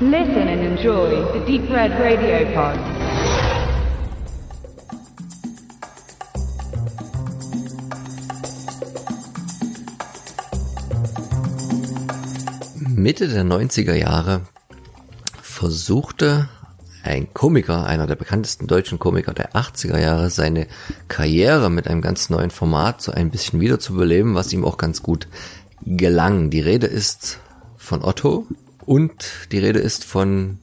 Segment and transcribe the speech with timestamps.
[0.00, 2.76] Listen and enjoy the Deep Red Radio Pod.
[12.76, 14.40] Mitte der 90er Jahre
[15.40, 16.48] versuchte
[17.04, 20.66] ein Komiker, einer der bekanntesten deutschen Komiker der 80er Jahre, seine
[21.06, 25.28] Karriere mit einem ganz neuen Format so ein bisschen wiederzubeleben, was ihm auch ganz gut
[25.82, 26.50] gelang.
[26.50, 27.38] Die Rede ist
[27.76, 28.48] von Otto
[28.86, 29.12] und
[29.52, 30.58] die Rede ist von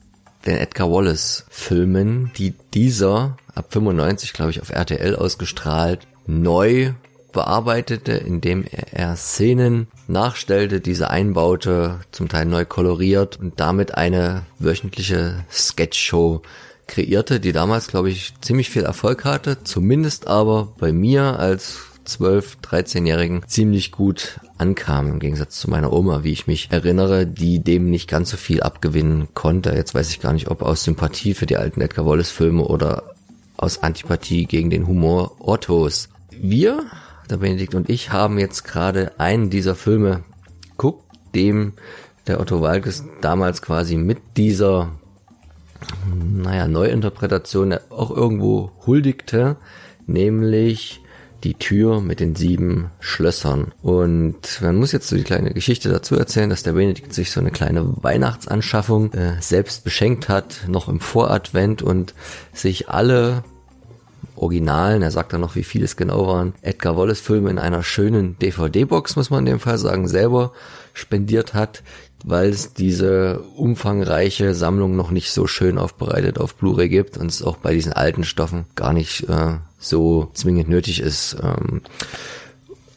[0.46, 6.92] den Edgar Wallace Filmen, die dieser ab 95, glaube ich, auf RTL ausgestrahlt, neu
[7.32, 15.44] bearbeitete, indem er Szenen nachstellte, diese einbaute, zum Teil neu koloriert und damit eine wöchentliche
[15.50, 16.42] Sketchshow
[16.86, 22.58] kreierte, die damals, glaube ich, ziemlich viel Erfolg hatte, zumindest aber bei mir als 12,
[22.62, 27.90] 13-Jährigen ziemlich gut ankam, im Gegensatz zu meiner Oma, wie ich mich erinnere, die dem
[27.90, 29.70] nicht ganz so viel abgewinnen konnte.
[29.72, 33.14] Jetzt weiß ich gar nicht, ob aus Sympathie für die alten Edgar Wallace-Filme oder
[33.56, 36.08] aus Antipathie gegen den Humor Ottos.
[36.30, 36.84] Wir
[37.30, 40.22] der Benedikt und ich haben jetzt gerade einen dieser Filme
[40.76, 41.74] guckt, dem
[42.26, 44.92] der Otto Walkes damals quasi mit dieser,
[46.14, 49.56] naja, Neuinterpretation auch irgendwo huldigte,
[50.06, 51.01] nämlich
[51.44, 53.72] die Tür mit den sieben Schlössern.
[53.82, 57.40] Und man muss jetzt so die kleine Geschichte dazu erzählen, dass der Benedikt sich so
[57.40, 62.14] eine kleine Weihnachtsanschaffung äh, selbst beschenkt hat, noch im Voradvent und
[62.52, 63.42] sich alle
[64.36, 67.82] Originalen, er sagt dann noch, wie viele es genau waren, Edgar Wallace Filme in einer
[67.82, 70.52] schönen DVD-Box, muss man in dem Fall sagen, selber
[70.94, 71.82] spendiert hat,
[72.24, 77.42] weil es diese umfangreiche Sammlung noch nicht so schön aufbereitet auf Blu-ray gibt und es
[77.42, 81.36] auch bei diesen alten Stoffen gar nicht äh, so zwingend nötig ist.
[81.42, 81.82] Ähm,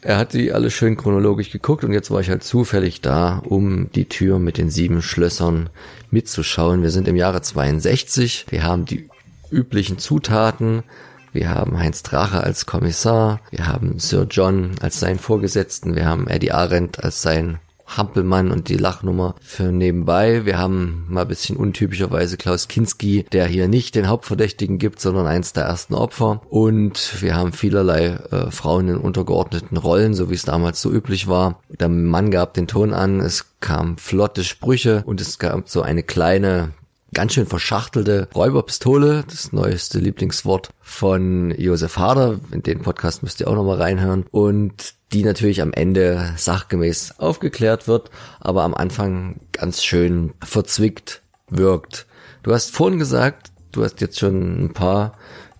[0.00, 3.90] er hat die alle schön chronologisch geguckt und jetzt war ich halt zufällig da, um
[3.92, 5.68] die Tür mit den sieben Schlössern
[6.12, 6.82] mitzuschauen.
[6.82, 9.08] Wir sind im Jahre 62, wir haben die
[9.50, 10.84] üblichen Zutaten,
[11.32, 16.28] wir haben Heinz Drache als Kommissar, wir haben Sir John als seinen Vorgesetzten, wir haben
[16.28, 20.44] Eddie Arendt als sein Hampelmann und die Lachnummer für nebenbei.
[20.44, 25.26] Wir haben mal ein bisschen untypischerweise Klaus Kinski, der hier nicht den Hauptverdächtigen gibt, sondern
[25.26, 26.42] eins der ersten Opfer.
[26.48, 31.28] Und wir haben vielerlei äh, Frauen in untergeordneten Rollen, so wie es damals so üblich
[31.28, 31.60] war.
[31.68, 36.02] Der Mann gab den Ton an, es kam flotte Sprüche und es gab so eine
[36.02, 36.72] kleine
[37.16, 42.38] ganz schön verschachtelte Räuberpistole, das neueste Lieblingswort von Josef Harder.
[42.52, 44.26] In den Podcast müsst ihr auch nochmal reinhören.
[44.30, 52.06] Und die natürlich am Ende sachgemäß aufgeklärt wird, aber am Anfang ganz schön verzwickt wirkt.
[52.42, 55.16] Du hast vorhin gesagt, du hast jetzt schon ein paar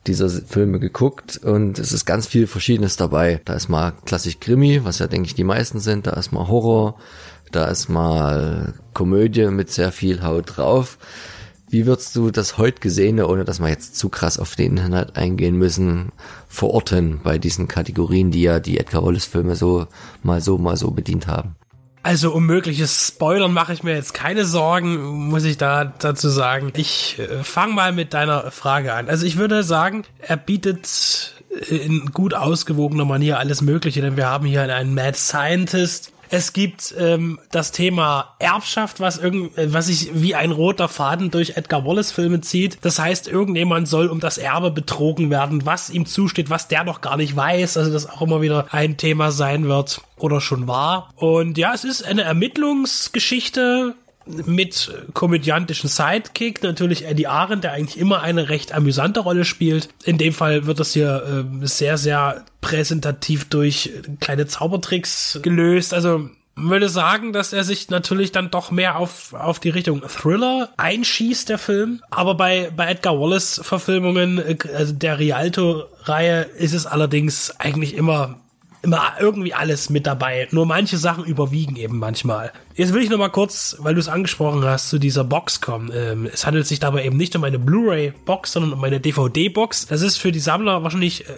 [0.06, 3.40] dieser Filme geguckt und es ist ganz viel Verschiedenes dabei.
[3.46, 6.48] Da ist mal klassisch Krimi, was ja denke ich die meisten sind, da ist mal
[6.48, 6.98] Horror,
[7.50, 10.98] da ist mal Komödie mit sehr viel Haut drauf.
[11.68, 15.16] Wie würdest du das heute Gesehene, ohne dass wir jetzt zu krass auf den Inhalt
[15.16, 16.12] eingehen müssen,
[16.48, 19.86] verorten bei diesen Kategorien, die ja die Edgar Wallace Filme so
[20.22, 21.56] mal so, mal so bedient haben?
[22.04, 26.72] Also um mögliches Spoilern mache ich mir jetzt keine Sorgen, muss ich da dazu sagen.
[26.76, 29.08] Ich äh, fange mal mit deiner Frage an.
[29.08, 31.34] Also ich würde sagen, er bietet
[31.68, 36.94] in gut ausgewogener Manier alles Mögliche, denn wir haben hier einen Mad Scientist, es gibt
[36.98, 41.84] ähm, das Thema Erbschaft, was irgend, äh, was sich wie ein roter Faden durch Edgar
[41.84, 42.78] Wallace Filme zieht.
[42.82, 47.00] Das heißt, irgendjemand soll um das Erbe betrogen werden, was ihm zusteht, was der noch
[47.00, 47.76] gar nicht weiß.
[47.76, 51.10] Also das auch immer wieder ein Thema sein wird oder schon war.
[51.16, 53.94] Und ja, es ist eine Ermittlungsgeschichte
[54.26, 59.88] mit komödiantischen Sidekick, natürlich Eddie Arendt, der eigentlich immer eine recht amüsante Rolle spielt.
[60.04, 65.94] In dem Fall wird das hier äh, sehr, sehr präsentativ durch kleine Zaubertricks gelöst.
[65.94, 70.70] Also würde sagen, dass er sich natürlich dann doch mehr auf, auf die Richtung Thriller
[70.78, 72.00] einschießt, der Film.
[72.10, 78.40] Aber bei, bei Edgar Wallace Verfilmungen, äh, also der Rialto-Reihe, ist es allerdings eigentlich immer
[78.86, 80.48] immer irgendwie alles mit dabei.
[80.52, 82.52] Nur manche Sachen überwiegen eben manchmal.
[82.74, 85.90] Jetzt will ich noch mal kurz, weil du es angesprochen hast, zu dieser Box kommen.
[85.92, 89.86] Ähm, es handelt sich dabei eben nicht um eine Blu-ray-Box, sondern um eine DVD-Box.
[89.88, 91.32] Das ist für die Sammler wahrscheinlich äh,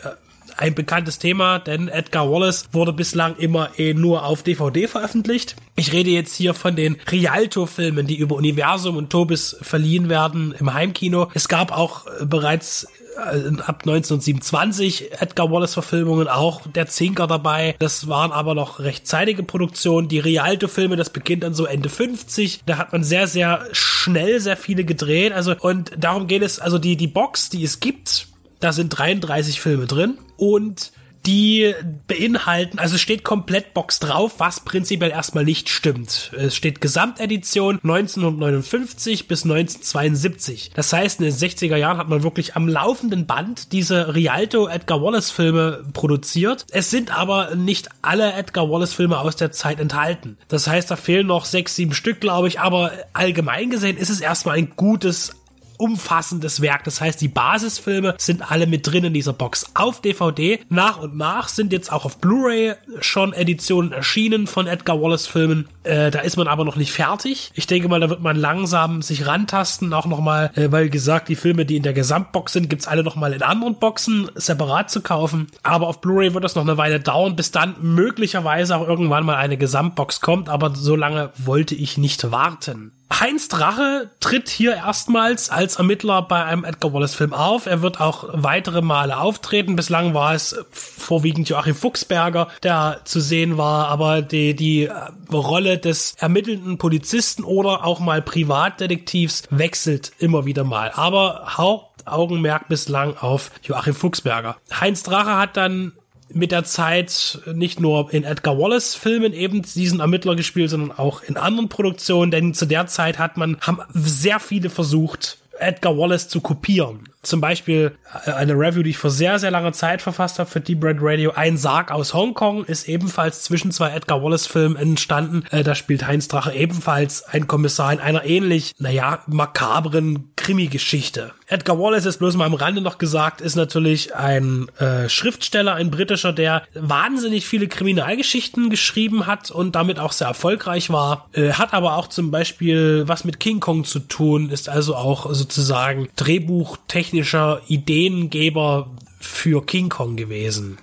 [0.59, 5.57] ein bekanntes Thema, denn Edgar Wallace wurde bislang immer eh nur auf DVD veröffentlicht.
[5.77, 10.75] Ich rede jetzt hier von den Rialto-Filmen, die über Universum und Tobis verliehen werden im
[10.75, 11.31] Heimkino.
[11.33, 17.75] Es gab auch äh, bereits ab 1927 Edgar Wallace Verfilmungen auch der Zinker dabei.
[17.79, 20.09] Das waren aber noch recht zeitige Produktionen.
[20.09, 22.63] Die Rialto Filme, das beginnt dann so Ende 50.
[22.67, 25.33] Da hat man sehr, sehr schnell sehr viele gedreht.
[25.33, 28.29] Also, und darum geht es, also die, die Box, die es gibt,
[28.61, 30.93] da sind 33 Filme drin und
[31.27, 31.75] die
[32.07, 36.33] beinhalten, also steht komplett Box drauf, was prinzipiell erstmal nicht stimmt.
[36.37, 40.71] Es steht Gesamtedition 1959 bis 1972.
[40.75, 45.03] Das heißt, in den 60er Jahren hat man wirklich am laufenden Band diese Rialto Edgar
[45.03, 46.67] Wallace Filme produziert.
[46.71, 50.39] Es sind aber nicht alle Edgar Wallace Filme aus der Zeit enthalten.
[50.49, 54.21] Das heißt, da fehlen noch sechs, sieben Stück, glaube ich, aber allgemein gesehen ist es
[54.21, 55.33] erstmal ein gutes
[55.79, 56.85] umfassendes Werk.
[56.85, 60.61] Das heißt, die Basisfilme sind alle mit drin in dieser Box auf DVD.
[60.69, 65.69] Nach und nach sind jetzt auch auf Blu-ray schon Editionen erschienen von Edgar Wallace Filmen.
[65.85, 67.51] Äh, da ist man aber noch nicht fertig.
[67.55, 71.37] Ich denke mal, da wird man langsam sich rantasten, auch nochmal, äh, weil gesagt, die
[71.37, 75.49] Filme, die in der Gesamtbox sind, gibt's alle nochmal in anderen Boxen separat zu kaufen.
[75.63, 79.37] Aber auf Blu-ray wird das noch eine Weile dauern, bis dann möglicherweise auch irgendwann mal
[79.37, 80.49] eine Gesamtbox kommt.
[80.49, 82.93] Aber so lange wollte ich nicht warten.
[83.11, 87.67] Heinz Drache tritt hier erstmals als Ermittler bei einem Edgar Wallace Film auf.
[87.67, 89.77] Er wird auch weitere Male auftreten.
[89.77, 94.91] Bislang war es vorwiegend Joachim Fuchsberger, der zu sehen war, aber die, die
[95.33, 100.93] Rolle des ermittelnden Polizisten oder auch mal Privatdetektivs wechselt immer wieder mal.
[100.95, 104.57] Aber Hauptaugenmerk bislang auf Joachim Fuchsberger.
[104.81, 105.93] Heinz Drache hat dann
[106.33, 111.23] mit der Zeit nicht nur in Edgar Wallace Filmen eben diesen Ermittler gespielt, sondern auch
[111.23, 116.29] in anderen Produktionen, denn zu der Zeit hat man, haben sehr viele versucht, Edgar Wallace
[116.29, 117.09] zu kopieren.
[117.23, 120.61] Zum Beispiel äh, eine Review, die ich vor sehr, sehr langer Zeit verfasst habe für
[120.61, 121.33] Deep Red Radio.
[121.33, 125.45] Ein Sarg aus Hongkong ist ebenfalls zwischen zwei Edgar Wallace-Filmen entstanden.
[125.51, 131.33] Äh, da spielt Heinz Drache ebenfalls ein Kommissar in einer ähnlich, naja, makabren Krimi-Geschichte.
[131.47, 135.91] Edgar Wallace ist bloß mal am Rande noch gesagt, ist natürlich ein äh, Schriftsteller, ein
[135.91, 141.29] britischer, der wahnsinnig viele Kriminalgeschichten geschrieben hat und damit auch sehr erfolgreich war.
[141.35, 145.35] Äh, hat aber auch zum Beispiel was mit King Kong zu tun, ist also auch
[145.35, 148.89] sozusagen drehbuchtechnischer Ideengeber
[149.21, 150.79] für King Kong gewesen.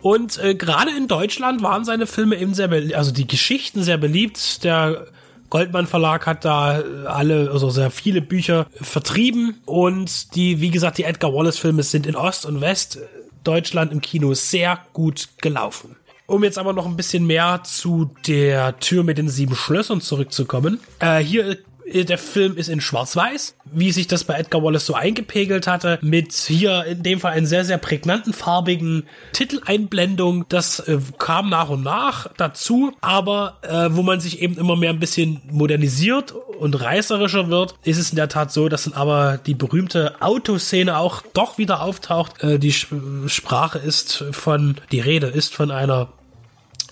[0.00, 4.62] Und äh, gerade in Deutschland waren seine Filme eben sehr, also die Geschichten sehr beliebt.
[4.62, 5.08] Der
[5.50, 11.04] Goldmann Verlag hat da alle, also sehr viele Bücher vertrieben und die, wie gesagt, die
[11.04, 12.98] Edgar Wallace Filme sind in Ost und West
[13.44, 15.96] Deutschland im Kino sehr gut gelaufen.
[16.26, 20.78] Um jetzt aber noch ein bisschen mehr zu der Tür mit den sieben Schlössern zurückzukommen.
[20.98, 21.56] Äh, hier äh,
[21.92, 26.32] der Film ist in Schwarz-Weiß, wie sich das bei Edgar Wallace so eingepegelt hatte, mit
[26.32, 30.46] hier in dem Fall einen sehr, sehr prägnanten farbigen Titeleinblendung.
[30.48, 34.90] Das äh, kam nach und nach dazu, aber äh, wo man sich eben immer mehr
[34.90, 39.38] ein bisschen modernisiert und reißerischer wird, ist es in der Tat so, dass dann aber
[39.38, 42.42] die berühmte Autoszene auch doch wieder auftaucht.
[42.42, 46.08] Äh, die Sprache ist von, die Rede ist von einer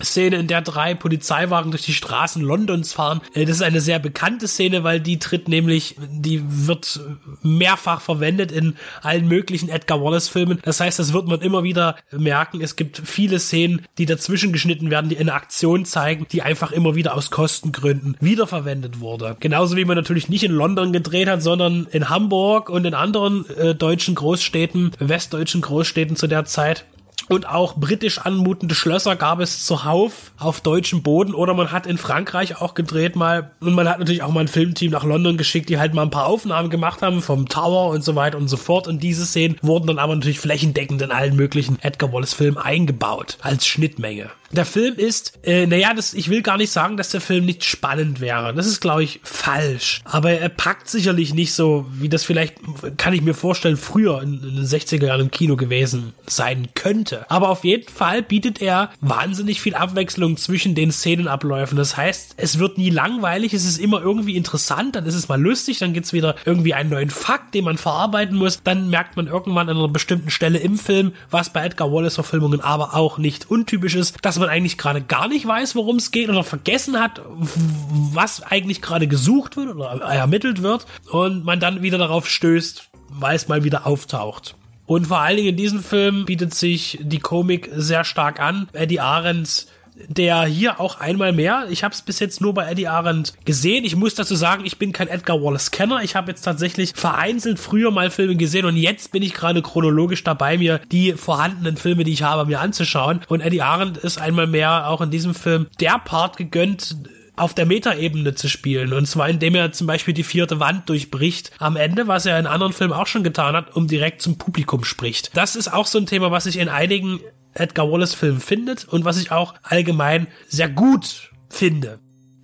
[0.03, 3.21] Szene, in der drei Polizeiwagen durch die Straßen Londons fahren.
[3.33, 6.99] Äh, das ist eine sehr bekannte Szene, weil die tritt nämlich, die wird
[7.41, 10.59] mehrfach verwendet in allen möglichen Edgar Wallace Filmen.
[10.63, 12.61] Das heißt, das wird man immer wieder merken.
[12.61, 16.95] Es gibt viele Szenen, die dazwischen geschnitten werden, die eine Aktion zeigen, die einfach immer
[16.95, 19.37] wieder aus Kostengründen wiederverwendet wurde.
[19.39, 23.49] Genauso wie man natürlich nicht in London gedreht hat, sondern in Hamburg und in anderen
[23.57, 26.85] äh, deutschen Großstädten, westdeutschen Großstädten zu der Zeit
[27.29, 31.33] und auch britisch anmutende Schlösser gab es zuhauf auf deutschem Boden.
[31.33, 33.51] Oder man hat in Frankreich auch gedreht mal.
[33.59, 36.09] Und man hat natürlich auch mal ein Filmteam nach London geschickt, die halt mal ein
[36.09, 38.87] paar Aufnahmen gemacht haben vom Tower und so weiter und so fort.
[38.87, 43.37] Und diese Szenen wurden dann aber natürlich flächendeckend in allen möglichen Edgar Wallace Filmen eingebaut
[43.41, 44.29] als Schnittmenge.
[44.51, 47.63] Der Film ist, äh, naja, das, ich will gar nicht sagen, dass der Film nicht
[47.63, 48.53] spannend wäre.
[48.53, 50.01] Das ist, glaube ich, falsch.
[50.05, 52.55] Aber er packt sicherlich nicht so, wie das vielleicht,
[52.97, 57.29] kann ich mir vorstellen, früher in, in den 60er Jahren im Kino gewesen sein könnte.
[57.29, 61.77] Aber auf jeden Fall bietet er wahnsinnig viel Abwechslung zwischen den Szenenabläufen.
[61.77, 65.41] Das heißt, es wird nie langweilig, es ist immer irgendwie interessant, dann ist es mal
[65.41, 68.61] lustig, dann gibt's wieder irgendwie einen neuen Fakt, den man verarbeiten muss.
[68.63, 72.61] Dann merkt man irgendwann an einer bestimmten Stelle im Film, was bei Edgar Wallace Verfilmungen
[72.61, 76.29] aber auch nicht untypisch ist, dass man eigentlich gerade gar nicht weiß, worum es geht
[76.29, 81.97] oder vergessen hat, was eigentlich gerade gesucht wird oder ermittelt wird und man dann wieder
[81.97, 84.55] darauf stößt, weil es mal wieder auftaucht.
[84.85, 88.69] Und vor allen Dingen in diesem Film bietet sich die Komik sehr stark an.
[88.71, 89.67] Eddie Ahrens
[90.07, 93.83] der hier auch einmal mehr, ich habe es bis jetzt nur bei Eddie Arendt gesehen.
[93.83, 96.03] Ich muss dazu sagen, ich bin kein Edgar Wallace-Kenner.
[96.03, 100.23] Ich habe jetzt tatsächlich vereinzelt früher mal Filme gesehen und jetzt bin ich gerade chronologisch
[100.23, 103.21] dabei, mir die vorhandenen Filme, die ich habe, mir anzuschauen.
[103.27, 106.95] Und Eddie Arendt ist einmal mehr auch in diesem Film der Part gegönnt,
[107.37, 108.93] auf der Metaebene zu spielen.
[108.93, 112.47] Und zwar indem er zum Beispiel die vierte Wand durchbricht am Ende, was er in
[112.47, 115.37] anderen Filmen auch schon getan hat, um direkt zum Publikum spricht.
[115.37, 117.19] Das ist auch so ein Thema, was ich in einigen
[117.59, 121.99] Edgar Wallace Film findet und was ich auch allgemein sehr gut finde.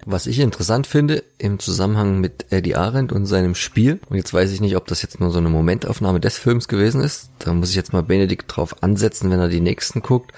[0.06, 4.52] Was ich interessant finde im Zusammenhang mit Eddie Arendt und seinem Spiel, und jetzt weiß
[4.52, 7.70] ich nicht, ob das jetzt nur so eine Momentaufnahme des Films gewesen ist, da muss
[7.70, 10.34] ich jetzt mal Benedikt drauf ansetzen, wenn er die nächsten guckt,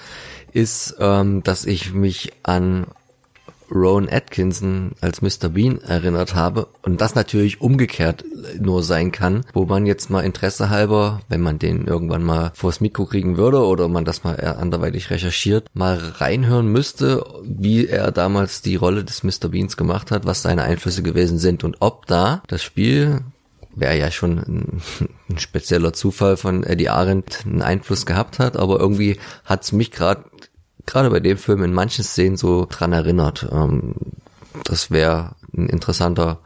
[0.52, 2.88] ist, ähm, dass ich mich an
[3.72, 5.50] Rowan Atkinson als Mr.
[5.50, 8.24] Bean erinnert habe und das natürlich umgekehrt
[8.60, 12.82] nur sein kann, wo man jetzt mal Interesse halber, wenn man den irgendwann mal vors
[12.82, 18.62] Mikro kriegen würde oder man das mal anderweitig recherchiert, mal reinhören müsste, wie er damals
[18.62, 19.50] die Rolle des Mr.
[19.50, 23.22] Beans gemacht hat, was seine Einflüsse gewesen sind und ob da das Spiel
[23.76, 24.82] wäre ja schon ein,
[25.30, 30.24] ein, spezieller Zufall von Eddie Arendt einen Einfluss gehabt hat, aber irgendwie hat's mich gerade
[30.86, 33.48] gerade bei dem Film in manchen Szenen so dran erinnert.
[33.52, 33.96] Ähm,
[34.64, 36.40] das wäre ein interessanter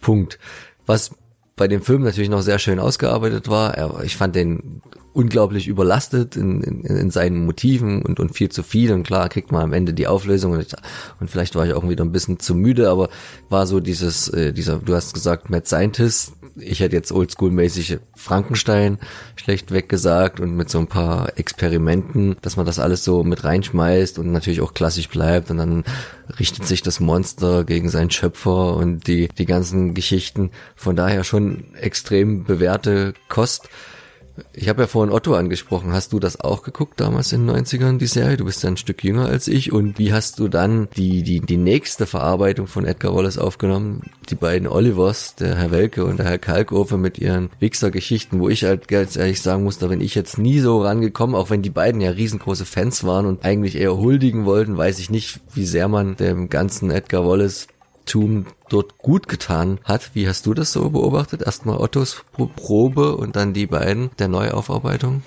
[0.00, 0.38] Punkt.
[0.86, 1.12] Was
[1.56, 3.74] bei dem Film natürlich noch sehr schön ausgearbeitet war.
[3.74, 8.62] Er, ich fand den unglaublich überlastet in, in, in seinen Motiven und, und viel zu
[8.62, 8.92] viel.
[8.92, 10.74] Und klar kriegt man am Ende die Auflösung und, ich,
[11.20, 13.10] und vielleicht war ich auch wieder ein bisschen zu müde, aber
[13.50, 18.98] war so dieses, äh, dieser, du hast gesagt, Mad Scientist, ich hätte jetzt oldschool-mäßig Frankenstein
[19.36, 24.18] schlecht weggesagt und mit so ein paar Experimenten, dass man das alles so mit reinschmeißt
[24.18, 25.84] und natürlich auch klassisch bleibt und dann
[26.38, 30.50] richtet sich das Monster gegen seinen Schöpfer und die, die ganzen Geschichten.
[30.76, 33.68] Von daher schon extrem bewährte Kost.
[34.54, 35.92] Ich habe ja vorhin Otto angesprochen.
[35.92, 38.36] Hast du das auch geguckt damals in den 90ern, die Serie?
[38.36, 39.72] Du bist ja ein Stück jünger als ich.
[39.72, 44.10] Und wie hast du dann die, die, die nächste Verarbeitung von Edgar Wallace aufgenommen?
[44.28, 48.64] Die beiden Olivers, der Herr Welke und der Herr Kalkofe mit ihren Wichser-Geschichten, wo ich
[48.64, 51.70] halt ganz ehrlich sagen muss, da bin ich jetzt nie so rangekommen, auch wenn die
[51.70, 55.88] beiden ja riesengroße Fans waren und eigentlich eher huldigen wollten, weiß ich nicht, wie sehr
[55.88, 57.68] man dem ganzen Edgar Wallace
[58.04, 60.14] Tum dort gut getan hat.
[60.14, 61.42] Wie hast du das so beobachtet?
[61.42, 62.24] Erstmal Ottos
[62.56, 65.22] Probe und dann die beiden der Neuaufarbeitung?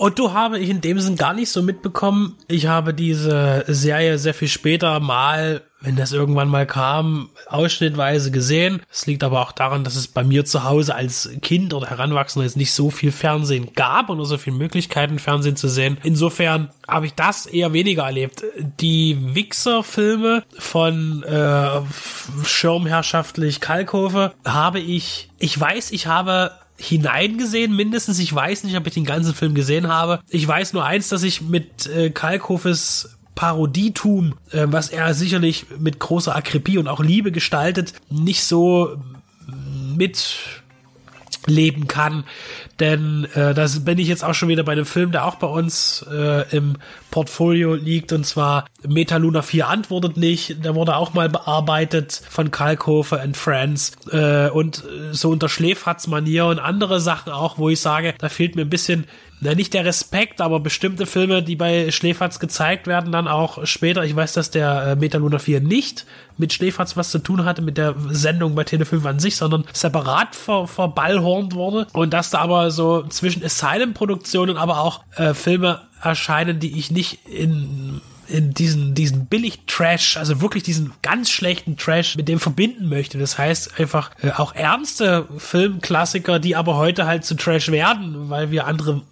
[0.00, 2.36] Otto habe ich in dem Sinn gar nicht so mitbekommen.
[2.48, 8.82] Ich habe diese Serie sehr viel später mal wenn das irgendwann mal kam, ausschnittweise gesehen.
[8.90, 12.44] Es liegt aber auch daran, dass es bei mir zu Hause als Kind oder Heranwachsender
[12.44, 15.98] jetzt nicht so viel Fernsehen gab und so viele Möglichkeiten, Fernsehen zu sehen.
[16.02, 18.44] Insofern habe ich das eher weniger erlebt.
[18.80, 21.80] Die Wichser-Filme von äh,
[22.44, 28.18] Schirmherrschaftlich Kalkofe habe ich, ich weiß, ich habe hineingesehen, mindestens.
[28.18, 30.20] Ich weiß nicht, ob ich den ganzen Film gesehen habe.
[30.28, 35.98] Ich weiß nur eins, dass ich mit äh, Kalkhofes Parodietum, äh, was er sicherlich mit
[35.98, 38.98] großer Akribie und auch Liebe gestaltet, nicht so
[39.96, 40.59] mit
[41.46, 42.24] leben kann.
[42.78, 45.46] Denn äh, das bin ich jetzt auch schon wieder bei einem Film, der auch bei
[45.46, 46.76] uns äh, im
[47.10, 50.64] Portfolio liegt, und zwar Metaluna 4 antwortet nicht.
[50.64, 53.92] Der wurde auch mal bearbeitet von Kalkofer and Friends.
[54.12, 58.62] Äh, und so unter Schläferz-Manier und andere Sachen auch, wo ich sage, da fehlt mir
[58.62, 59.06] ein bisschen
[59.42, 64.04] na, nicht der Respekt, aber bestimmte Filme, die bei Schläferz gezeigt werden, dann auch später.
[64.04, 66.04] Ich weiß, dass der äh, Metaluna 4 nicht
[66.36, 70.34] mit Schläferz was zu tun hatte, mit der Sendung bei Tele5 an sich, sondern separat
[70.34, 71.86] ver, verballhornt wurde.
[71.92, 77.26] Und dass da aber so zwischen Asylum-Produktionen aber auch äh, Filme erscheinen, die ich nicht
[77.26, 83.18] in in diesen, diesen Billig-Trash, also wirklich diesen ganz schlechten Trash mit dem verbinden möchte.
[83.18, 88.52] Das heißt einfach äh, auch ernste Filmklassiker, die aber heute halt zu Trash werden, weil
[88.52, 89.02] wir andere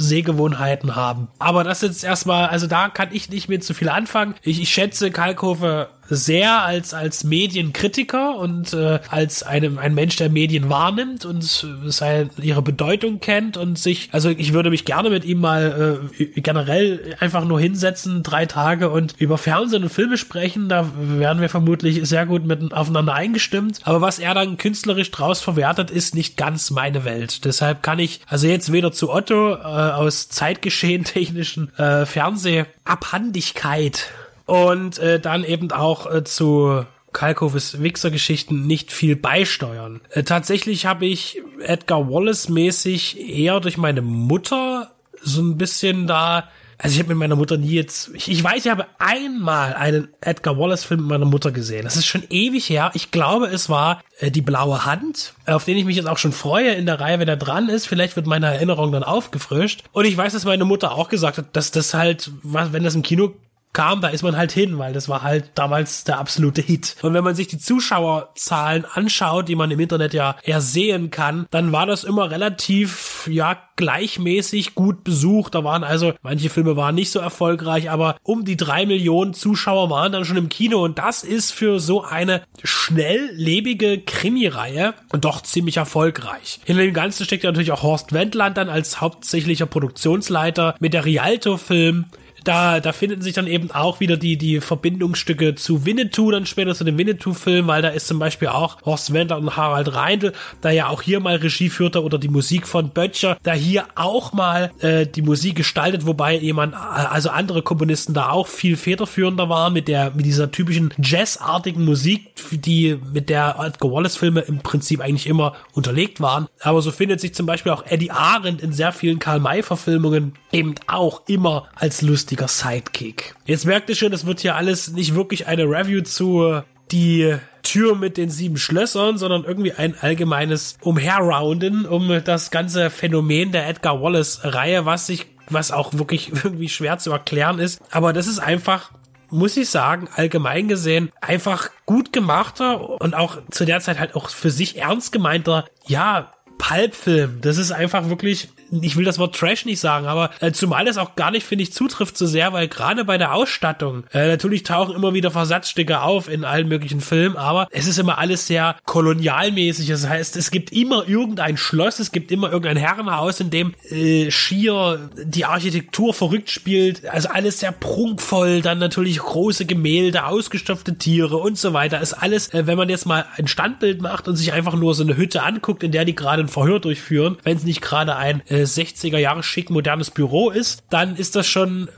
[0.00, 1.28] Sehgewohnheiten haben.
[1.38, 4.34] Aber das jetzt erstmal, also da kann ich nicht mehr zu viel anfangen.
[4.42, 10.28] Ich, ich schätze Kalkofe sehr als, als Medienkritiker und äh, als einem, ein Mensch, der
[10.28, 11.44] Medien wahrnimmt und
[11.86, 16.24] seine, ihre Bedeutung kennt und sich, also ich würde mich gerne mit ihm mal äh,
[16.40, 20.68] generell einfach nur hinsetzen, drei Tage und über Fernsehen und Filme sprechen.
[20.68, 23.80] Da werden wir vermutlich sehr gut mit aufeinander eingestimmt.
[23.84, 27.44] Aber was er dann künstlerisch draus verwertet, ist nicht ganz meine Welt.
[27.44, 29.58] Deshalb kann ich also jetzt weder zu Otto äh,
[29.90, 34.10] aus Zeitgeschehen technischen äh, Fernsehabhandigkeit
[34.46, 40.00] und äh, dann eben auch äh, zu Kalkoves Wichser-Geschichten nicht viel beisteuern.
[40.10, 44.92] Äh, tatsächlich habe ich Edgar Wallace mäßig eher durch meine Mutter
[45.22, 46.48] so ein bisschen da
[46.82, 50.08] also ich habe mit meiner Mutter nie jetzt, ich, ich weiß, ich habe einmal einen
[50.22, 51.84] Edgar Wallace-Film mit meiner Mutter gesehen.
[51.84, 52.90] Das ist schon ewig her.
[52.94, 56.32] Ich glaube, es war äh, Die blaue Hand, auf den ich mich jetzt auch schon
[56.32, 57.86] freue in der Reihe, wenn er dran ist.
[57.86, 59.84] Vielleicht wird meine Erinnerung dann aufgefrischt.
[59.92, 62.94] Und ich weiß, dass meine Mutter auch gesagt hat, dass das halt, was, wenn das
[62.94, 63.34] im Kino
[63.72, 66.96] kam, da ist man halt hin, weil das war halt damals der absolute Hit.
[67.02, 71.46] Und wenn man sich die Zuschauerzahlen anschaut, die man im Internet ja eher sehen kann,
[71.50, 75.54] dann war das immer relativ, ja, gleichmäßig gut besucht.
[75.54, 79.88] Da waren also, manche Filme waren nicht so erfolgreich, aber um die drei Millionen Zuschauer
[79.88, 85.78] waren dann schon im Kino und das ist für so eine schnelllebige Krimireihe doch ziemlich
[85.78, 86.60] erfolgreich.
[86.64, 91.06] Hinter dem Ganzen steckt ja natürlich auch Horst Wendland dann als hauptsächlicher Produktionsleiter mit der
[91.06, 92.06] Rialto-Film
[92.44, 96.74] da, da finden sich dann eben auch wieder die, die Verbindungsstücke zu Winnetou, dann später
[96.74, 100.70] zu dem Winnetou-Film, weil da ist zum Beispiel auch Horst Wendler und Harald Reindl, da
[100.70, 104.70] ja auch hier mal Regie führte oder die Musik von Böttcher, da hier auch mal
[104.80, 109.88] äh, die Musik gestaltet, wobei jemand, also andere Komponisten da auch viel federführender waren mit
[109.88, 115.54] der, mit dieser typischen Jazzartigen Musik, die mit der Edgar Wallace-Filme im Prinzip eigentlich immer
[115.72, 116.46] unterlegt waren.
[116.60, 121.22] Aber so findet sich zum Beispiel auch Eddie Arendt in sehr vielen Karl-May-Verfilmungen eben auch
[121.26, 123.34] immer als lustiger Sidekick.
[123.44, 127.96] Jetzt merkt ihr schon, es wird hier alles nicht wirklich eine Review zu die Tür
[127.96, 134.00] mit den sieben Schlössern, sondern irgendwie ein allgemeines Umherrounden um das ganze Phänomen der Edgar
[134.00, 137.82] Wallace Reihe, was sich, was auch wirklich irgendwie schwer zu erklären ist.
[137.90, 138.92] Aber das ist einfach
[139.32, 144.28] muss ich sagen, allgemein gesehen einfach gut gemachter und auch zu der Zeit halt auch
[144.28, 147.38] für sich ernst gemeinter, ja, Pulp-Film.
[147.40, 150.98] Das ist einfach wirklich ich will das Wort Trash nicht sagen, aber äh, zumal das
[150.98, 154.62] auch gar nicht, finde ich, zutrifft so sehr, weil gerade bei der Ausstattung, äh, natürlich
[154.62, 158.76] tauchen immer wieder Versatzstücke auf in allen möglichen Filmen, aber es ist immer alles sehr
[158.86, 159.88] kolonialmäßig.
[159.88, 164.30] Das heißt, es gibt immer irgendein Schloss, es gibt immer irgendein Herrenhaus, in dem äh,
[164.30, 167.06] schier die Architektur verrückt spielt.
[167.08, 172.00] Also alles sehr prunkvoll, dann natürlich große Gemälde, ausgestopfte Tiere und so weiter.
[172.00, 175.02] Ist alles, äh, wenn man jetzt mal ein Standbild macht und sich einfach nur so
[175.02, 178.42] eine Hütte anguckt, in der die gerade ein Verhör durchführen, wenn es nicht gerade ein
[178.48, 181.88] äh, 60er Jahre schick modernes Büro ist, dann ist das schon,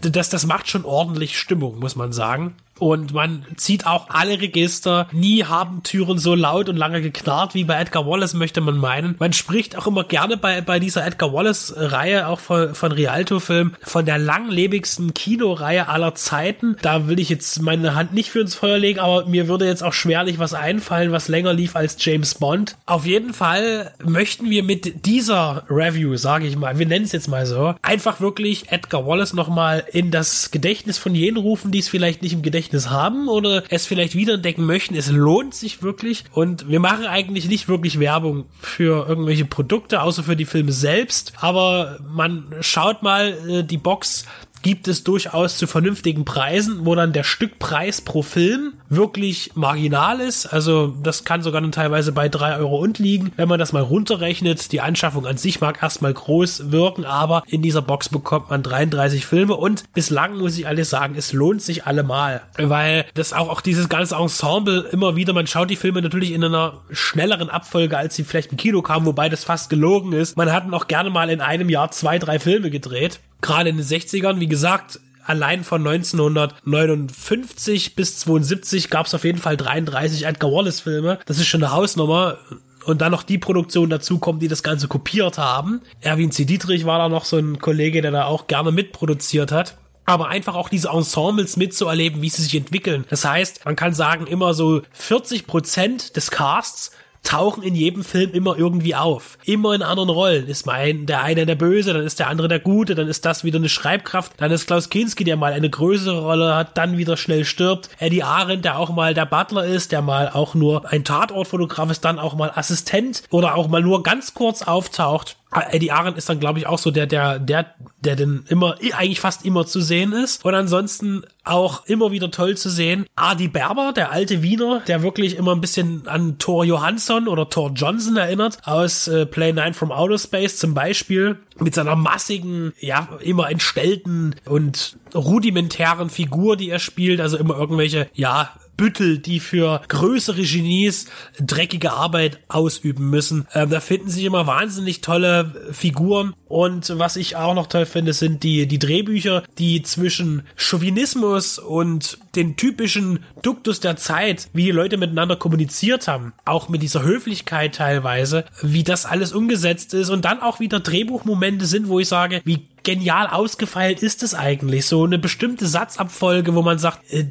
[0.00, 2.54] das, das macht schon ordentlich Stimmung, muss man sagen.
[2.78, 5.08] Und man zieht auch alle Register.
[5.12, 9.16] Nie haben Türen so laut und lange geknarrt wie bei Edgar Wallace, möchte man meinen.
[9.18, 14.04] Man spricht auch immer gerne bei, bei dieser Edgar Wallace-Reihe, auch von, von Rialto-Film, von
[14.04, 16.76] der langlebigsten Kinoreihe aller Zeiten.
[16.82, 19.82] Da will ich jetzt meine Hand nicht für ins Feuer legen, aber mir würde jetzt
[19.82, 22.76] auch schwerlich was einfallen, was länger lief als James Bond.
[22.84, 27.28] Auf jeden Fall möchten wir mit dieser Review, sage ich mal, wir nennen es jetzt
[27.28, 31.88] mal so, einfach wirklich Edgar Wallace nochmal in das Gedächtnis von jenen rufen, die es
[31.88, 34.94] vielleicht nicht im Gedächtnis Gedächtnis haben oder es vielleicht wiederentdecken möchten.
[34.96, 40.24] Es lohnt sich wirklich und wir machen eigentlich nicht wirklich Werbung für irgendwelche Produkte, außer
[40.24, 41.32] für die Filme selbst.
[41.40, 44.24] Aber man schaut mal äh, die Box
[44.62, 50.46] gibt es durchaus zu vernünftigen Preisen, wo dann der Stückpreis pro Film wirklich marginal ist.
[50.46, 53.32] Also das kann sogar dann teilweise bei drei Euro und liegen.
[53.36, 57.62] Wenn man das mal runterrechnet, die Anschaffung an sich mag erstmal groß wirken, aber in
[57.62, 61.86] dieser Box bekommt man 33 Filme und bislang muss ich alles sagen, es lohnt sich
[61.86, 66.32] allemal, weil das auch, auch dieses ganze Ensemble immer wieder, man schaut die Filme natürlich
[66.32, 70.36] in einer schnelleren Abfolge, als sie vielleicht im Kino kamen, wobei das fast gelogen ist.
[70.36, 73.86] Man hat auch gerne mal in einem Jahr zwei, drei Filme gedreht gerade in den
[73.86, 80.52] 60ern, wie gesagt, allein von 1959 bis 72 gab es auf jeden Fall 33 Edgar
[80.52, 81.18] Wallace Filme.
[81.26, 82.38] Das ist schon eine Hausnummer.
[82.84, 85.80] Und dann noch die Produktion dazu kommt, die das Ganze kopiert haben.
[86.00, 86.44] Erwin C.
[86.44, 90.54] Dietrich war da noch so ein Kollege, der da auch gerne mitproduziert hat aber einfach
[90.54, 93.04] auch diese Ensembles mitzuerleben, wie sie sich entwickeln.
[93.10, 96.92] Das heißt, man kann sagen, immer so 40 Prozent des Casts
[97.26, 99.38] tauchen in jedem Film immer irgendwie auf.
[99.44, 100.46] Immer in anderen Rollen.
[100.46, 103.44] Ist mein, der eine der Böse, dann ist der andere der Gute, dann ist das
[103.44, 107.16] wieder eine Schreibkraft, dann ist Klaus Kinski, der mal eine größere Rolle hat, dann wieder
[107.16, 107.90] schnell stirbt.
[107.98, 112.04] Eddie Arendt, der auch mal der Butler ist, der mal auch nur ein Tatortfotograf ist,
[112.04, 115.36] dann auch mal Assistent oder auch mal nur ganz kurz auftaucht.
[115.70, 119.20] Eddie Arendt ist dann, glaube ich, auch so der, der, der, der denn immer, eigentlich
[119.20, 120.44] fast immer zu sehen ist.
[120.44, 123.06] Und ansonsten auch immer wieder toll zu sehen.
[123.14, 127.72] Adi Berber, der alte Wiener, der wirklich immer ein bisschen an Thor Johansson oder Thor
[127.74, 133.08] Johnson erinnert, aus äh, Play 9 from Outer Space zum Beispiel, mit seiner massigen, ja,
[133.20, 139.82] immer entstellten und rudimentären Figur, die er spielt, also immer irgendwelche, ja, Büttel, die für
[139.88, 141.06] größere Genies
[141.40, 143.46] dreckige Arbeit ausüben müssen.
[143.54, 146.34] Ähm, da finden sich immer wahnsinnig tolle Figuren.
[146.48, 152.18] Und was ich auch noch toll finde, sind die, die Drehbücher, die zwischen Chauvinismus und
[152.36, 157.74] den typischen Duktus der Zeit, wie die Leute miteinander kommuniziert haben, auch mit dieser Höflichkeit
[157.74, 162.42] teilweise, wie das alles umgesetzt ist und dann auch wieder Drehbuchmomente sind, wo ich sage,
[162.44, 164.86] wie genial ausgefeilt ist es eigentlich?
[164.86, 167.26] So eine bestimmte Satzabfolge, wo man sagt, äh,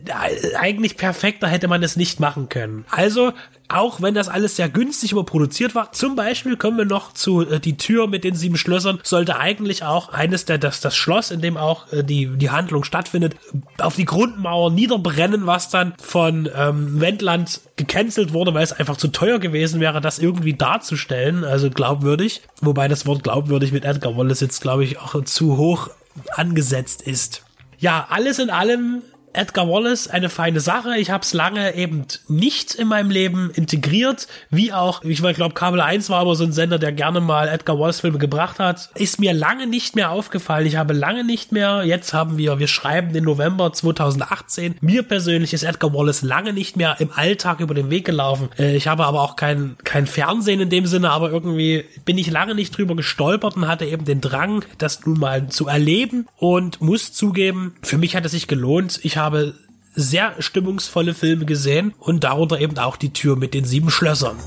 [0.59, 2.83] eigentlich perfekter hätte man es nicht machen können.
[2.91, 3.31] Also
[3.67, 5.91] auch wenn das alles sehr günstig überproduziert war.
[5.91, 8.99] Zum Beispiel kommen wir noch zu äh, die Tür mit den sieben Schlössern.
[9.03, 12.83] Sollte eigentlich auch eines der, das, das Schloss, in dem auch äh, die, die Handlung
[12.83, 13.35] stattfindet,
[13.79, 19.07] auf die Grundmauer niederbrennen, was dann von ähm, Wendland gecancelt wurde, weil es einfach zu
[19.07, 21.43] teuer gewesen wäre, das irgendwie darzustellen.
[21.43, 22.41] Also glaubwürdig.
[22.61, 25.89] Wobei das Wort glaubwürdig mit Edgar Wallace jetzt, glaube ich, auch zu hoch
[26.35, 27.43] angesetzt ist.
[27.77, 29.01] Ja, alles in allem
[29.35, 30.97] Edgar Wallace eine feine Sache.
[30.97, 35.81] Ich habe es lange eben nicht in meinem Leben integriert, wie auch, ich glaube, Kabel
[35.81, 38.89] 1 war aber so ein Sender, der gerne mal Edgar Wallace Filme gebracht hat.
[38.95, 40.65] Ist mir lange nicht mehr aufgefallen.
[40.65, 44.75] Ich habe lange nicht mehr, jetzt haben wir, wir schreiben den November 2018.
[44.81, 48.49] Mir persönlich ist Edgar Wallace lange nicht mehr im Alltag über den Weg gelaufen.
[48.57, 52.29] Äh, ich habe aber auch kein, kein Fernsehen in dem Sinne, aber irgendwie bin ich
[52.29, 56.81] lange nicht drüber gestolpert und hatte eben den Drang, das nun mal zu erleben und
[56.81, 58.99] muss zugeben, für mich hat es sich gelohnt.
[59.03, 59.55] Ich habe
[59.95, 64.37] sehr stimmungsvolle Filme gesehen und darunter eben auch die Tür mit den sieben Schlössern.